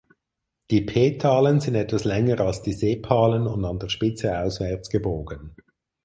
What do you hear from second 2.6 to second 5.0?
die Sepalen und an der Spitze auswärts